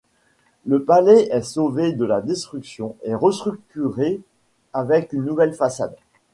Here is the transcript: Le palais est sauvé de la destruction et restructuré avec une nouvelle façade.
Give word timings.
Le 0.65 0.83
palais 0.83 1.27
est 1.31 1.43
sauvé 1.43 1.93
de 1.93 2.03
la 2.05 2.21
destruction 2.21 2.95
et 3.03 3.13
restructuré 3.13 4.19
avec 4.73 5.13
une 5.13 5.25
nouvelle 5.25 5.53
façade. 5.53 5.95